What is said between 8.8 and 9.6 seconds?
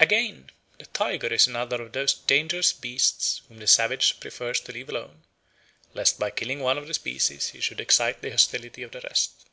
of the rest.